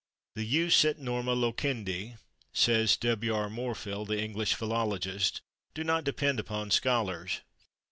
[0.33, 2.17] "The /jus et norma loquendi/,"
[2.53, 3.31] says W.
[3.35, 3.51] R.
[3.51, 5.41] Morfill, the English philologist,
[5.75, 7.41] "do not depend upon scholars."